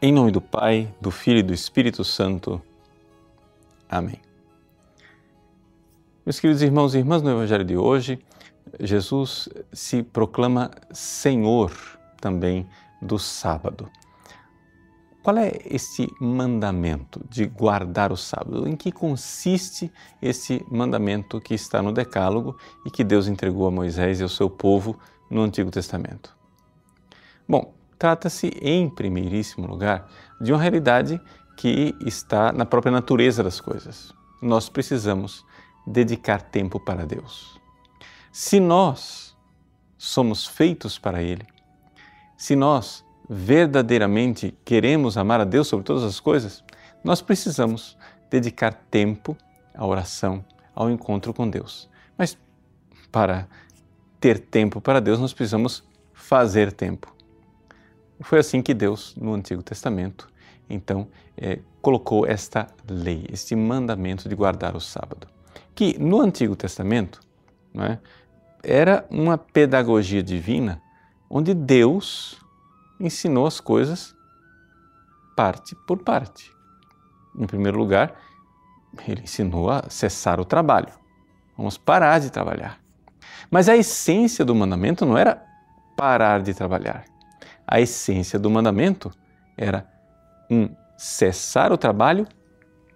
Em 0.00 0.12
nome 0.12 0.30
do 0.30 0.40
Pai, 0.40 0.94
do 1.00 1.10
Filho 1.10 1.40
e 1.40 1.42
do 1.42 1.52
Espírito 1.52 2.04
Santo. 2.04 2.62
Amém. 3.90 4.20
Meus 6.24 6.38
queridos 6.38 6.62
irmãos 6.62 6.94
e 6.94 6.98
irmãs, 6.98 7.20
no 7.20 7.30
Evangelho 7.32 7.64
de 7.64 7.76
hoje, 7.76 8.16
Jesus 8.78 9.48
se 9.72 10.04
proclama 10.04 10.70
Senhor 10.92 11.72
também 12.20 12.64
do 13.02 13.18
sábado. 13.18 13.90
Qual 15.20 15.36
é 15.36 15.58
esse 15.64 16.06
mandamento 16.20 17.20
de 17.28 17.46
guardar 17.46 18.12
o 18.12 18.16
sábado? 18.16 18.68
Em 18.68 18.76
que 18.76 18.92
consiste 18.92 19.90
esse 20.22 20.64
mandamento 20.70 21.40
que 21.40 21.54
está 21.54 21.82
no 21.82 21.92
Decálogo 21.92 22.56
e 22.86 22.90
que 22.90 23.02
Deus 23.02 23.26
entregou 23.26 23.66
a 23.66 23.70
Moisés 23.72 24.20
e 24.20 24.22
ao 24.22 24.28
seu 24.28 24.48
povo 24.48 24.96
no 25.28 25.42
Antigo 25.42 25.72
Testamento? 25.72 26.36
Bom, 27.48 27.77
trata-se, 27.98 28.48
em 28.62 28.88
primeiríssimo 28.88 29.66
lugar, 29.66 30.08
de 30.40 30.52
uma 30.52 30.60
realidade 30.60 31.20
que 31.56 31.94
está 32.06 32.52
na 32.52 32.64
própria 32.64 32.92
natureza 32.92 33.42
das 33.42 33.60
coisas. 33.60 34.14
Nós 34.40 34.68
precisamos 34.68 35.44
dedicar 35.86 36.40
tempo 36.40 36.78
para 36.78 37.04
Deus. 37.04 37.60
Se 38.30 38.60
nós 38.60 39.36
somos 39.96 40.46
feitos 40.46 40.98
para 40.98 41.22
Ele, 41.22 41.44
se 42.36 42.54
nós 42.54 43.04
verdadeiramente 43.28 44.56
queremos 44.64 45.18
amar 45.18 45.40
a 45.40 45.44
Deus 45.44 45.66
sobre 45.66 45.84
todas 45.84 46.04
as 46.04 46.20
coisas, 46.20 46.62
nós 47.02 47.20
precisamos 47.20 47.98
dedicar 48.30 48.72
tempo 48.72 49.36
à 49.74 49.84
oração, 49.84 50.44
ao 50.74 50.88
encontro 50.88 51.34
com 51.34 51.48
Deus. 51.48 51.90
Mas 52.16 52.38
para 53.10 53.48
ter 54.20 54.38
tempo 54.38 54.80
para 54.80 55.00
Deus, 55.00 55.18
nós 55.18 55.32
precisamos 55.32 55.82
fazer 56.12 56.72
tempo. 56.72 57.17
Foi 58.20 58.38
assim 58.40 58.60
que 58.60 58.74
Deus, 58.74 59.14
no 59.16 59.34
Antigo 59.34 59.62
Testamento, 59.62 60.28
então, 60.68 61.08
é, 61.36 61.60
colocou 61.80 62.26
esta 62.26 62.66
lei, 62.88 63.26
este 63.32 63.56
mandamento 63.56 64.28
de 64.28 64.34
guardar 64.34 64.76
o 64.76 64.80
sábado. 64.80 65.26
Que 65.74 65.98
no 65.98 66.20
Antigo 66.20 66.56
Testamento 66.56 67.20
é, 67.76 67.98
era 68.62 69.06
uma 69.08 69.38
pedagogia 69.38 70.22
divina 70.22 70.82
onde 71.30 71.54
Deus 71.54 72.38
ensinou 73.00 73.46
as 73.46 73.60
coisas 73.60 74.14
parte 75.36 75.74
por 75.86 75.98
parte. 75.98 76.50
Em 77.38 77.46
primeiro 77.46 77.78
lugar, 77.78 78.14
ele 79.06 79.22
ensinou 79.22 79.70
a 79.70 79.84
cessar 79.88 80.40
o 80.40 80.44
trabalho. 80.44 80.92
Vamos 81.56 81.78
parar 81.78 82.18
de 82.18 82.30
trabalhar. 82.30 82.80
Mas 83.50 83.68
a 83.68 83.76
essência 83.76 84.44
do 84.44 84.54
mandamento 84.54 85.06
não 85.06 85.16
era 85.16 85.42
parar 85.96 86.42
de 86.42 86.52
trabalhar 86.52 87.04
a 87.70 87.80
essência 87.80 88.38
do 88.38 88.50
mandamento 88.50 89.12
era 89.54 89.86
um 90.50 90.70
cessar 90.96 91.70
o 91.70 91.76
trabalho 91.76 92.26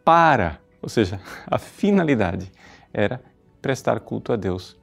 para, 0.03 0.59
ou 0.81 0.89
seja, 0.89 1.21
a 1.47 1.59
finalidade 1.59 2.51
era 2.93 3.23
prestar 3.61 4.01
culto 4.01 4.33
a 4.33 4.37
Deus, 4.37 4.77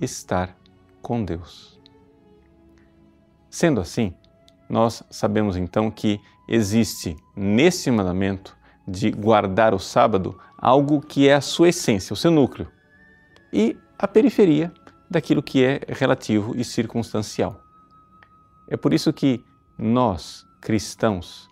estar 0.00 0.56
com 1.02 1.22
Deus. 1.22 1.78
Sendo 3.50 3.80
assim, 3.80 4.14
nós 4.68 5.04
sabemos 5.10 5.56
então 5.56 5.90
que 5.90 6.18
existe 6.48 7.14
nesse 7.36 7.90
mandamento 7.90 8.56
de 8.88 9.10
guardar 9.10 9.74
o 9.74 9.78
sábado 9.78 10.38
algo 10.58 11.00
que 11.00 11.28
é 11.28 11.34
a 11.34 11.40
sua 11.40 11.68
essência, 11.68 12.14
o 12.14 12.16
seu 12.16 12.30
núcleo, 12.30 12.68
e 13.52 13.76
a 13.98 14.08
periferia 14.08 14.72
daquilo 15.10 15.42
que 15.42 15.62
é 15.62 15.80
relativo 15.88 16.56
e 16.56 16.64
circunstancial. 16.64 17.65
É 18.68 18.76
por 18.76 18.92
isso 18.92 19.12
que 19.12 19.44
nós, 19.78 20.44
cristãos, 20.60 21.48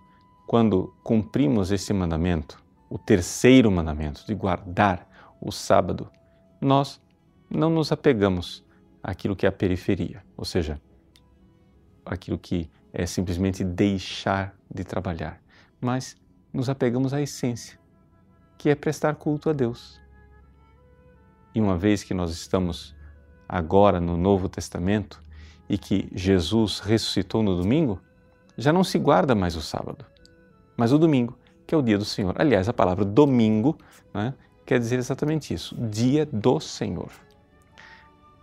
quando 0.46 0.94
cumprimos 1.02 1.70
esse 1.70 1.92
mandamento, 1.92 2.62
o 2.90 2.98
terceiro 2.98 3.70
mandamento 3.70 4.26
de 4.26 4.34
guardar 4.34 5.08
o 5.40 5.52
sábado, 5.52 6.10
nós 6.60 7.00
não 7.48 7.70
nos 7.70 7.92
apegamos 7.92 8.64
àquilo 9.02 9.36
que 9.36 9.46
é 9.46 9.48
a 9.48 9.52
periferia, 9.52 10.24
ou 10.36 10.44
seja, 10.44 10.80
aquilo 12.04 12.38
que 12.38 12.70
é 12.92 13.06
simplesmente 13.06 13.62
deixar 13.62 14.54
de 14.72 14.84
trabalhar, 14.84 15.40
mas 15.80 16.16
nos 16.52 16.68
apegamos 16.68 17.14
à 17.14 17.20
essência, 17.20 17.78
que 18.58 18.68
é 18.68 18.74
prestar 18.74 19.14
culto 19.16 19.50
a 19.50 19.52
Deus. 19.52 20.00
E 21.54 21.60
uma 21.60 21.76
vez 21.76 22.02
que 22.02 22.14
nós 22.14 22.30
estamos 22.30 22.94
agora 23.48 24.00
no 24.00 24.16
Novo 24.16 24.48
Testamento, 24.48 25.23
e 25.68 25.78
que 25.78 26.08
Jesus 26.14 26.80
ressuscitou 26.80 27.42
no 27.42 27.56
domingo, 27.56 28.00
já 28.56 28.72
não 28.72 28.84
se 28.84 28.98
guarda 28.98 29.34
mais 29.34 29.56
o 29.56 29.62
sábado, 29.62 30.04
mas 30.76 30.92
o 30.92 30.98
domingo, 30.98 31.38
que 31.66 31.74
é 31.74 31.78
o 31.78 31.82
dia 31.82 31.98
do 31.98 32.04
Senhor. 32.04 32.34
Aliás, 32.38 32.68
a 32.68 32.72
palavra 32.72 33.04
domingo 33.04 33.76
né, 34.12 34.34
quer 34.64 34.78
dizer 34.78 34.98
exatamente 34.98 35.52
isso, 35.52 35.74
dia 35.76 36.26
do 36.26 36.60
Senhor. 36.60 37.10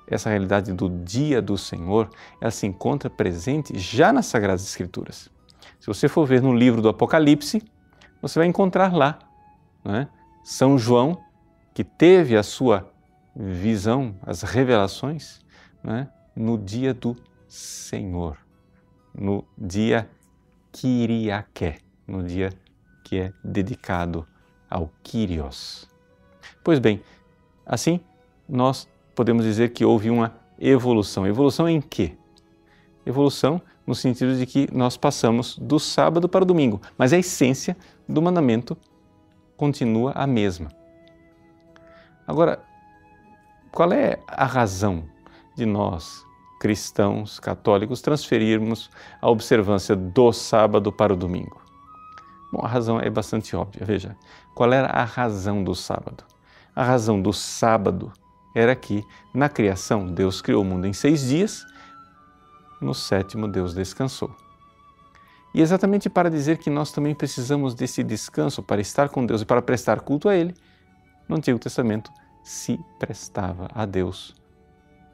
Essa 0.07 0.29
realidade 0.29 0.73
do 0.73 0.89
dia 0.89 1.41
do 1.41 1.57
Senhor, 1.57 2.09
ela 2.41 2.51
se 2.51 2.67
encontra 2.67 3.09
presente 3.09 3.77
já 3.77 4.11
nas 4.11 4.25
Sagradas 4.25 4.63
Escrituras. 4.63 5.29
Se 5.79 5.87
você 5.87 6.07
for 6.07 6.25
ver 6.25 6.41
no 6.41 6.53
livro 6.53 6.81
do 6.81 6.89
Apocalipse, 6.89 7.63
você 8.21 8.37
vai 8.37 8.47
encontrar 8.47 8.93
lá 8.93 9.19
né, 9.83 10.09
São 10.43 10.77
João, 10.77 11.17
que 11.73 11.83
teve 11.83 12.35
a 12.35 12.43
sua 12.43 12.91
visão, 13.35 14.15
as 14.21 14.41
revelações, 14.41 15.39
né, 15.81 16.09
no 16.35 16.57
dia 16.57 16.93
do 16.93 17.15
Senhor, 17.47 18.37
no 19.13 19.43
dia 19.57 20.09
Kyriaké, 20.71 21.79
no 22.07 22.23
dia 22.23 22.51
que 23.03 23.17
é 23.17 23.33
dedicado 23.43 24.25
ao 24.69 24.89
Kyrios. 25.03 25.87
Pois 26.63 26.79
bem, 26.79 27.01
assim 27.65 27.99
nós 28.47 28.87
podemos 29.15 29.43
dizer 29.43 29.69
que 29.69 29.85
houve 29.85 30.09
uma 30.09 30.33
evolução. 30.59 31.27
Evolução 31.27 31.67
em 31.67 31.81
quê? 31.81 32.15
Evolução 33.05 33.61
no 33.85 33.95
sentido 33.95 34.37
de 34.37 34.45
que 34.45 34.67
nós 34.71 34.95
passamos 34.95 35.57
do 35.57 35.79
sábado 35.79 36.29
para 36.29 36.43
o 36.43 36.45
domingo, 36.45 36.81
mas 36.97 37.11
a 37.11 37.17
essência 37.17 37.75
do 38.07 38.21
mandamento 38.21 38.77
continua 39.57 40.11
a 40.13 40.25
mesma. 40.25 40.69
Agora, 42.25 42.63
qual 43.71 43.91
é 43.91 44.19
a 44.27 44.45
razão 44.45 45.03
de 45.55 45.65
nós, 45.65 46.25
cristãos 46.59 47.39
católicos, 47.39 48.01
transferirmos 48.01 48.89
a 49.21 49.29
observância 49.29 49.95
do 49.95 50.31
sábado 50.31 50.91
para 50.91 51.13
o 51.13 51.17
domingo? 51.17 51.61
Bom, 52.51 52.61
a 52.63 52.67
razão 52.67 52.99
é 52.99 53.09
bastante 53.09 53.55
óbvia. 53.55 53.85
Veja, 53.85 54.17
qual 54.53 54.71
era 54.73 54.87
a 54.87 55.03
razão 55.03 55.63
do 55.63 55.73
sábado? 55.73 56.23
A 56.75 56.83
razão 56.83 57.21
do 57.21 57.31
sábado 57.31 58.11
era 58.53 58.75
que, 58.75 59.05
na 59.33 59.47
criação, 59.47 60.07
Deus 60.07 60.41
criou 60.41 60.61
o 60.61 60.65
mundo 60.65 60.85
em 60.85 60.93
seis 60.93 61.27
dias, 61.27 61.65
no 62.81 62.93
sétimo, 62.93 63.47
Deus 63.47 63.73
descansou. 63.73 64.35
E 65.53 65.61
exatamente 65.61 66.09
para 66.09 66.29
dizer 66.29 66.57
que 66.57 66.69
nós 66.69 66.91
também 66.91 67.13
precisamos 67.13 67.75
desse 67.75 68.03
descanso 68.03 68.63
para 68.63 68.81
estar 68.81 69.09
com 69.09 69.25
Deus 69.25 69.41
e 69.41 69.45
para 69.45 69.61
prestar 69.61 70.01
culto 70.01 70.27
a 70.27 70.35
Ele, 70.35 70.53
no 71.27 71.35
Antigo 71.35 71.59
Testamento 71.59 72.11
se 72.43 72.79
prestava 72.99 73.67
a 73.73 73.85
Deus 73.85 74.35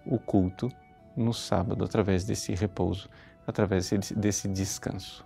o 0.10 0.18
culto 0.18 0.72
no 1.16 1.34
sábado 1.34 1.84
através 1.84 2.24
desse 2.24 2.54
repouso, 2.54 3.10
através 3.46 3.90
desse 4.16 4.48
descanso. 4.48 5.26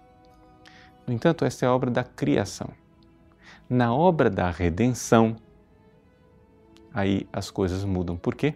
No 1.06 1.14
entanto, 1.14 1.44
esta 1.44 1.66
é 1.66 1.70
a 1.70 1.74
obra 1.74 1.92
da 1.92 2.04
criação. 2.04 2.70
Na 3.70 3.94
obra 3.94 4.30
da 4.30 4.50
redenção, 4.50 5.36
aí 6.94 7.28
as 7.32 7.50
coisas 7.50 7.84
mudam. 7.84 8.16
Por 8.18 8.36
quê? 8.36 8.56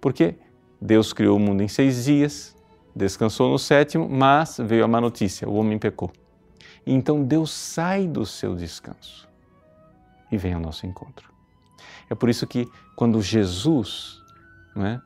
Porque 0.00 0.36
Deus 0.80 1.12
criou 1.12 1.36
o 1.36 1.40
mundo 1.40 1.62
em 1.62 1.68
seis 1.68 2.04
dias, 2.04 2.56
descansou 2.94 3.50
no 3.50 3.58
sétimo, 3.58 4.08
mas 4.08 4.58
veio 4.58 4.84
a 4.84 4.88
má 4.88 5.00
notícia: 5.00 5.48
o 5.48 5.54
homem 5.54 5.78
pecou. 5.78 6.10
Então 6.86 7.22
Deus 7.22 7.52
sai 7.52 8.08
do 8.08 8.26
seu 8.26 8.56
descanso 8.56 9.28
e 10.30 10.36
vem 10.36 10.54
ao 10.54 10.60
nosso 10.60 10.86
encontro. 10.86 11.30
É 12.10 12.14
por 12.14 12.28
isso 12.28 12.46
que 12.46 12.68
quando 12.96 13.22
Jesus 13.22 14.20
não 14.74 14.84
é, 14.84 15.00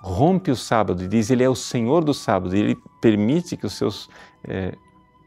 rompe 0.00 0.50
o 0.50 0.56
sábado 0.56 1.02
e 1.02 1.08
diz 1.08 1.30
ele 1.30 1.42
é 1.42 1.48
o 1.48 1.54
Senhor 1.54 2.04
do 2.04 2.14
sábado, 2.14 2.54
e 2.56 2.58
ele 2.58 2.78
permite 3.00 3.56
que 3.56 3.66
os 3.66 3.74
seus 3.74 4.08
é, 4.44 4.74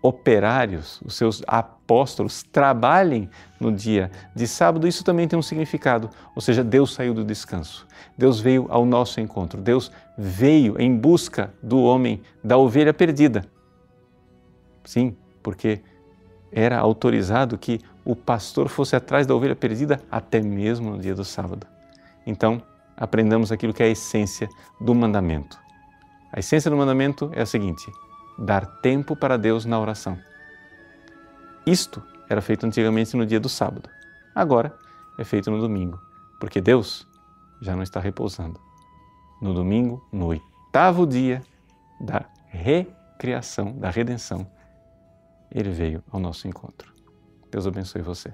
operários, 0.02 1.00
os 1.06 1.16
seus 1.16 1.44
apóstolos 1.46 2.44
trabalhem 2.44 3.30
no 3.60 3.72
dia 3.72 4.10
de 4.36 4.48
sábado, 4.48 4.88
isso 4.88 5.04
também 5.04 5.28
tem 5.28 5.38
um 5.38 5.44
significado. 5.44 6.10
Ou 6.36 6.42
seja, 6.42 6.64
Deus 6.64 6.94
saiu 6.94 7.14
do 7.14 7.24
descanso. 7.24 7.86
Deus 8.18 8.40
veio 8.40 8.66
ao 8.70 8.86
nosso 8.86 9.22
encontro. 9.22 9.62
Deus 9.62 9.92
veio 10.18 10.80
em 10.82 10.96
busca 10.96 11.54
do 11.62 11.82
homem, 11.84 12.22
da 12.44 12.58
ovelha 12.58 12.94
perdida. 12.94 13.46
Sim, 14.84 15.16
porque 15.44 15.82
era 16.52 16.80
autorizado 16.80 17.58
que 17.58 17.80
o 18.04 18.16
pastor 18.16 18.68
fosse 18.68 18.96
atrás 18.96 19.28
da 19.28 19.36
ovelha 19.36 19.56
perdida 19.56 20.02
até 20.10 20.42
mesmo 20.42 20.92
no 20.92 21.00
dia 21.00 21.14
do 21.14 21.24
sábado. 21.24 21.68
Então, 22.26 22.62
aprendamos 23.02 23.52
aquilo 23.52 23.74
que 23.74 23.82
é 23.82 23.88
a 23.88 23.90
essência 23.90 24.48
do 24.80 24.94
mandamento. 24.94 25.60
A 26.32 26.40
essência 26.40 26.70
do 26.70 26.78
mandamento 26.78 27.32
é 27.34 27.42
a 27.42 27.46
seguinte: 27.46 27.92
dar 28.38 28.66
tempo 28.82 29.16
para 29.16 29.38
Deus 29.38 29.66
na 29.66 29.80
oração. 29.80 30.20
Isto 31.66 32.02
era 32.30 32.42
feito 32.42 32.66
antigamente 32.66 33.18
no 33.18 33.26
dia 33.26 33.40
do 33.40 33.50
sábado. 33.50 33.90
Agora 34.36 34.78
é 35.18 35.24
feito 35.24 35.50
no 35.50 35.60
domingo, 35.60 36.00
porque 36.40 36.62
Deus 36.62 37.08
já 37.60 37.76
não 37.76 37.82
está 37.82 38.00
repousando. 38.00 38.60
No 39.42 39.54
domingo, 39.54 40.08
no 40.12 40.28
oitavo 40.28 41.08
dia 41.08 41.42
da 42.00 42.26
recriação, 42.48 43.74
da 43.74 43.90
redenção, 43.90 44.48
ele 45.52 45.72
veio 45.72 46.04
ao 46.12 46.20
nosso 46.20 46.48
encontro. 46.48 46.94
Deus 47.50 47.66
abençoe 47.66 48.02
você. 48.04 48.32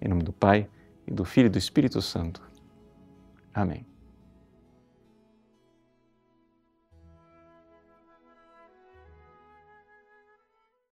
Em 0.00 0.08
nome 0.08 0.22
do 0.22 0.32
Pai, 0.32 0.68
e 1.06 1.12
do 1.12 1.24
Filho 1.24 1.46
e 1.46 1.50
do 1.50 1.58
Espírito 1.58 2.00
Santo. 2.00 2.42
Amém. 3.52 3.93